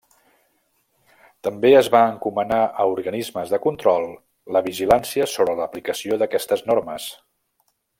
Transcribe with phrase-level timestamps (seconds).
[1.47, 4.09] També es va encomanar a Organismes de control
[4.57, 7.11] la vigilància sobre l'aplicació d'aquestes normes.